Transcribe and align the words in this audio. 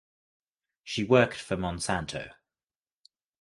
She 0.83 1.03
worked 1.03 1.35
for 1.37 1.55
Monsanto. 1.57 2.33